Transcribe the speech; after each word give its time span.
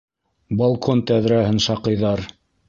Балкон 0.61 1.03
тәҙрәһен 1.11 1.61
шаҡыйҙар. 1.67 2.25